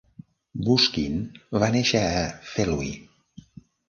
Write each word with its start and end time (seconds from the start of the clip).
Busquin 0.69 1.19
va 1.63 1.69
néixer 1.75 2.01
a 2.21 2.23
Feluy. 2.55 2.89